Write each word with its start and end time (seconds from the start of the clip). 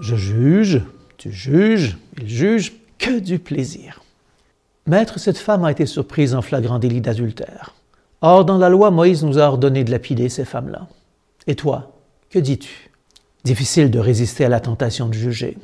Je 0.00 0.16
juge, 0.16 0.82
tu 1.18 1.30
juges, 1.30 1.96
il 2.20 2.28
juge, 2.28 2.72
que 2.98 3.20
du 3.20 3.38
plaisir. 3.38 4.02
Maître, 4.86 5.18
cette 5.18 5.38
femme 5.38 5.64
a 5.64 5.70
été 5.70 5.86
surprise 5.86 6.34
en 6.34 6.42
flagrant 6.42 6.78
délit 6.78 7.00
d'adultère. 7.00 7.74
Or, 8.20 8.44
dans 8.44 8.58
la 8.58 8.68
loi, 8.68 8.90
Moïse 8.90 9.24
nous 9.24 9.38
a 9.38 9.42
ordonné 9.42 9.84
de 9.84 9.90
lapider 9.90 10.28
ces 10.28 10.44
femmes-là. 10.44 10.88
Et 11.46 11.54
toi, 11.54 11.92
que 12.30 12.38
dis-tu? 12.38 12.90
Difficile 13.44 13.90
de 13.90 13.98
résister 13.98 14.44
à 14.44 14.48
la 14.48 14.60
tentation 14.60 15.08
de 15.08 15.14
juger. 15.14 15.58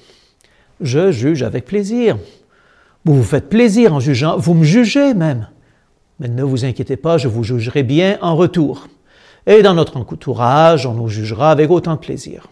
Je 0.80 1.10
juge 1.10 1.42
avec 1.42 1.64
plaisir. 1.64 2.18
Vous 3.04 3.14
vous 3.14 3.24
faites 3.24 3.48
plaisir 3.48 3.94
en 3.94 4.00
jugeant, 4.00 4.36
vous 4.36 4.54
me 4.54 4.64
jugez 4.64 5.14
même. 5.14 5.48
Mais 6.18 6.28
ne 6.28 6.42
vous 6.42 6.64
inquiétez 6.64 6.96
pas, 6.96 7.18
je 7.18 7.28
vous 7.28 7.42
jugerai 7.42 7.82
bien 7.82 8.18
en 8.20 8.36
retour. 8.36 8.88
Et 9.46 9.62
dans 9.62 9.74
notre 9.74 9.96
entourage, 9.96 10.86
on 10.86 10.94
nous 10.94 11.08
jugera 11.08 11.50
avec 11.50 11.70
autant 11.70 11.94
de 11.94 12.00
plaisir. 12.00 12.48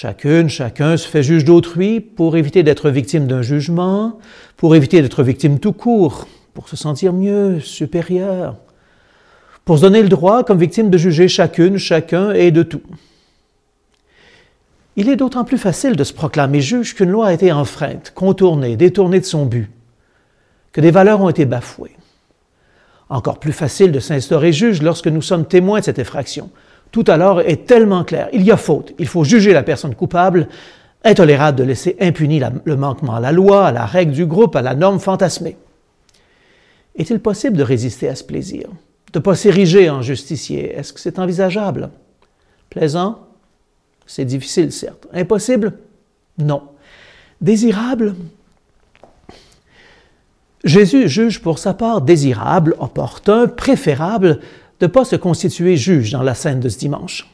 Chacune, 0.00 0.48
chacun 0.48 0.96
se 0.96 1.08
fait 1.08 1.24
juge 1.24 1.44
d'autrui 1.44 1.98
pour 1.98 2.36
éviter 2.36 2.62
d'être 2.62 2.88
victime 2.88 3.26
d'un 3.26 3.42
jugement, 3.42 4.20
pour 4.56 4.76
éviter 4.76 5.02
d'être 5.02 5.24
victime 5.24 5.58
tout 5.58 5.72
court, 5.72 6.28
pour 6.54 6.68
se 6.68 6.76
sentir 6.76 7.12
mieux, 7.12 7.58
supérieur, 7.58 8.58
pour 9.64 9.78
se 9.78 9.82
donner 9.82 10.00
le 10.00 10.08
droit 10.08 10.44
comme 10.44 10.60
victime 10.60 10.88
de 10.88 10.96
juger 10.96 11.26
chacune, 11.26 11.78
chacun 11.78 12.30
et 12.30 12.52
de 12.52 12.62
tout. 12.62 12.84
Il 14.94 15.08
est 15.08 15.16
d'autant 15.16 15.42
plus 15.42 15.58
facile 15.58 15.96
de 15.96 16.04
se 16.04 16.12
proclamer 16.12 16.60
juge 16.60 16.94
qu'une 16.94 17.10
loi 17.10 17.26
a 17.26 17.32
été 17.32 17.50
enfreinte, 17.50 18.12
contournée, 18.14 18.76
détournée 18.76 19.18
de 19.18 19.24
son 19.24 19.46
but, 19.46 19.68
que 20.70 20.80
des 20.80 20.92
valeurs 20.92 21.22
ont 21.22 21.28
été 21.28 21.44
bafouées. 21.44 21.96
Encore 23.08 23.40
plus 23.40 23.50
facile 23.50 23.90
de 23.90 23.98
s'instaurer 23.98 24.52
juge 24.52 24.80
lorsque 24.80 25.08
nous 25.08 25.22
sommes 25.22 25.48
témoins 25.48 25.80
de 25.80 25.86
cette 25.86 25.98
effraction. 25.98 26.52
Tout 26.90 27.04
alors 27.08 27.40
est 27.40 27.66
tellement 27.66 28.04
clair. 28.04 28.28
Il 28.32 28.42
y 28.42 28.50
a 28.50 28.56
faute. 28.56 28.94
Il 28.98 29.06
faut 29.06 29.24
juger 29.24 29.52
la 29.52 29.62
personne 29.62 29.94
coupable. 29.94 30.48
Intolérable 31.04 31.58
de 31.58 31.64
laisser 31.64 31.96
impuni 32.00 32.40
le 32.64 32.76
manquement 32.76 33.14
à 33.14 33.20
la 33.20 33.30
loi, 33.30 33.66
à 33.66 33.72
la 33.72 33.86
règle 33.86 34.12
du 34.12 34.26
groupe, 34.26 34.56
à 34.56 34.62
la 34.62 34.74
norme 34.74 34.98
fantasmée. 34.98 35.56
Est-il 36.96 37.20
possible 37.20 37.56
de 37.56 37.62
résister 37.62 38.08
à 38.08 38.16
ce 38.16 38.24
plaisir? 38.24 38.68
De 39.12 39.18
ne 39.18 39.22
pas 39.22 39.36
s'ériger 39.36 39.88
en 39.88 40.02
justicier? 40.02 40.74
Est-ce 40.74 40.92
que 40.92 41.00
c'est 41.00 41.18
envisageable? 41.18 41.90
Plaisant? 42.68 43.20
C'est 44.06 44.24
difficile, 44.24 44.72
certes. 44.72 45.06
Impossible? 45.12 45.74
Non. 46.38 46.62
Désirable? 47.40 48.14
Jésus 50.64 51.08
juge 51.08 51.40
pour 51.40 51.58
sa 51.60 51.74
part 51.74 52.00
désirable, 52.00 52.74
opportun, 52.80 53.46
préférable 53.46 54.40
de 54.80 54.86
ne 54.86 54.90
pas 54.90 55.04
se 55.04 55.16
constituer 55.16 55.76
juge 55.76 56.12
dans 56.12 56.22
la 56.22 56.34
scène 56.34 56.60
de 56.60 56.68
ce 56.68 56.78
dimanche. 56.78 57.28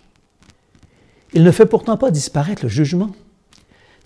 Il 1.33 1.43
ne 1.43 1.51
fait 1.51 1.67
pourtant 1.67 1.97
pas 1.97 2.11
disparaître 2.11 2.63
le 2.63 2.69
jugement. 2.69 3.11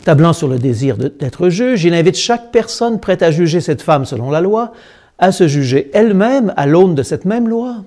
Tablant 0.04 0.32
sur 0.32 0.48
le 0.48 0.58
désir 0.58 0.96
d'être 0.96 1.48
juge, 1.48 1.84
il 1.84 1.94
invite 1.94 2.16
chaque 2.16 2.50
personne 2.50 3.00
prête 3.00 3.22
à 3.22 3.30
juger 3.30 3.60
cette 3.60 3.82
femme 3.82 4.04
selon 4.04 4.30
la 4.30 4.40
loi 4.40 4.72
à 5.18 5.32
se 5.32 5.48
juger 5.48 5.90
elle-même 5.92 6.54
à 6.56 6.66
l'aune 6.66 6.94
de 6.94 7.02
cette 7.02 7.24
même 7.24 7.48
loi. 7.48 7.82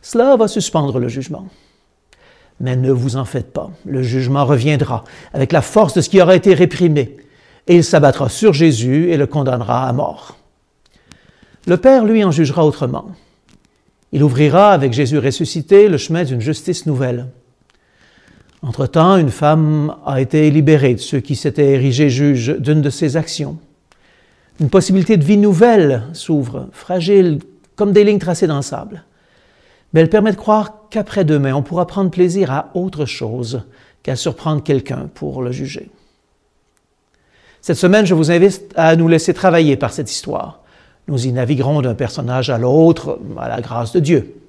Cela 0.00 0.36
va 0.36 0.48
suspendre 0.48 0.98
le 0.98 1.08
jugement. 1.08 1.46
Mais 2.60 2.76
ne 2.76 2.90
vous 2.90 3.16
en 3.16 3.24
faites 3.24 3.52
pas, 3.52 3.70
le 3.84 4.02
jugement 4.02 4.44
reviendra 4.44 5.04
avec 5.32 5.52
la 5.52 5.62
force 5.62 5.94
de 5.94 6.00
ce 6.00 6.08
qui 6.08 6.20
aura 6.20 6.34
été 6.36 6.54
réprimé, 6.54 7.16
et 7.66 7.76
il 7.76 7.84
s'abattra 7.84 8.28
sur 8.28 8.52
Jésus 8.52 9.10
et 9.10 9.16
le 9.16 9.26
condamnera 9.26 9.88
à 9.88 9.92
mort. 9.92 10.36
Le 11.66 11.76
Père, 11.76 12.04
lui, 12.04 12.24
en 12.24 12.30
jugera 12.30 12.64
autrement. 12.64 13.06
Il 14.12 14.22
ouvrira, 14.22 14.72
avec 14.72 14.92
Jésus 14.92 15.18
ressuscité, 15.18 15.88
le 15.88 15.96
chemin 15.96 16.24
d'une 16.24 16.40
justice 16.40 16.84
nouvelle. 16.84 17.28
Entre-temps, 18.62 19.16
une 19.16 19.30
femme 19.30 19.96
a 20.06 20.20
été 20.20 20.50
libérée 20.50 20.94
de 20.94 21.00
ceux 21.00 21.20
qui 21.20 21.34
s'étaient 21.34 21.72
érigés 21.72 22.10
juges 22.10 22.56
d'une 22.58 22.82
de 22.82 22.90
ses 22.90 23.16
actions. 23.16 23.58
Une 24.60 24.70
possibilité 24.70 25.16
de 25.16 25.24
vie 25.24 25.38
nouvelle 25.38 26.04
s'ouvre, 26.12 26.68
fragile, 26.72 27.38
comme 27.74 27.92
des 27.92 28.04
lignes 28.04 28.18
tracées 28.18 28.46
dans 28.46 28.56
le 28.56 28.62
sable. 28.62 29.02
Mais 29.92 30.00
elle 30.00 30.10
permet 30.10 30.30
de 30.30 30.36
croire 30.36 30.88
qu'après-demain, 30.90 31.54
on 31.54 31.62
pourra 31.62 31.86
prendre 31.86 32.10
plaisir 32.10 32.50
à 32.52 32.70
autre 32.74 33.06
chose 33.06 33.62
qu'à 34.02 34.14
surprendre 34.14 34.62
quelqu'un 34.62 35.08
pour 35.14 35.42
le 35.42 35.52
juger. 35.52 35.90
Cette 37.60 37.76
semaine, 37.76 38.06
je 38.06 38.14
vous 38.14 38.30
invite 38.30 38.72
à 38.76 38.94
nous 38.94 39.08
laisser 39.08 39.32
travailler 39.32 39.76
par 39.76 39.92
cette 39.92 40.10
histoire. 40.10 40.61
Nous 41.08 41.26
y 41.26 41.32
naviguerons 41.32 41.82
d'un 41.82 41.94
personnage 41.94 42.50
à 42.50 42.58
l'autre, 42.58 43.18
à 43.38 43.48
la 43.48 43.60
grâce 43.60 43.92
de 43.92 44.00
Dieu. 44.00 44.41